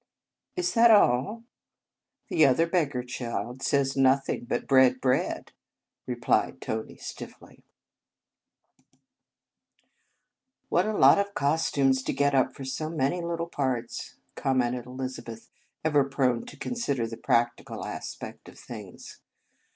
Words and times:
"Is 0.55 0.73
that 0.73 0.89
all?"" 0.89 1.43
The 2.29 2.43
other 2.43 2.65
beggar 2.65 3.03
child 3.03 3.61
says 3.61 3.95
no 3.95 4.15
thing 4.17 4.45
but 4.45 4.65
< 4.67 4.67
Bread! 4.67 4.99
bread!" 4.99 5.51
repliec 6.09 6.59
Tony 6.59 6.95
stiffly. 6.97 7.63
37 10.71 10.71
In 10.71 10.77
Our 10.77 10.81
Convent 10.81 10.87
Days" 10.87 10.87
What 10.87 10.87
a 10.87 10.97
lot 10.97 11.19
of 11.19 11.35
costumes 11.35 12.01
to 12.01 12.13
get 12.13 12.33
up 12.33 12.55
for 12.55 12.65
so 12.65 12.89
many 12.89 13.21
little 13.21 13.47
parts!" 13.49 14.15
commented 14.35 14.87
Elizabeth, 14.87 15.51
ever 15.85 16.03
prone 16.05 16.47
to 16.47 16.57
consider 16.57 17.05
the 17.05 17.17
practical 17.17 17.85
aspect 17.85 18.49
of 18.49 18.57
things. 18.57 19.19